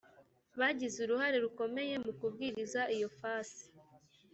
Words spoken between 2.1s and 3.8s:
kubwiriza iyo fasi